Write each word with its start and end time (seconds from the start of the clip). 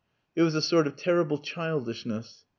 It 0.35 0.41
was 0.41 0.55
a 0.55 0.63
sort 0.63 0.87
of 0.87 0.95
terrible 0.95 1.37
childishness. 1.37 2.45